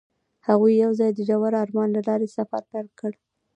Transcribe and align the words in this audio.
هغوی 0.47 0.73
یوځای 0.83 1.11
د 1.13 1.19
ژور 1.27 1.53
آرمان 1.63 1.89
له 1.95 2.01
لارې 2.07 2.27
سفر 2.37 2.61
پیل 2.71 2.87
کړ. 2.99 3.11